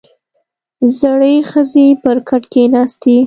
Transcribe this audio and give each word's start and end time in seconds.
•زړې 0.99 1.35
ښځې 1.49 1.87
پر 2.03 2.17
کټ 2.29 2.43
کښېناستې. 2.51 3.15